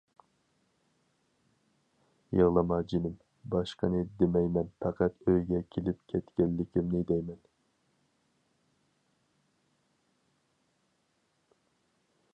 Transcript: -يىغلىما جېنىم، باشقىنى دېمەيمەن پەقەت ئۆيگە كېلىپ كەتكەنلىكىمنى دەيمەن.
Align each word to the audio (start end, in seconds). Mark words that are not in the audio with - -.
-يىغلىما 2.37 2.79
جېنىم، 2.93 3.13
باشقىنى 3.55 4.01
دېمەيمەن 4.23 4.71
پەقەت 4.85 5.19
ئۆيگە 5.33 5.61
كېلىپ 5.77 6.01
كەتكەنلىكىمنى 6.15 7.05
دەيمەن. 7.13 7.41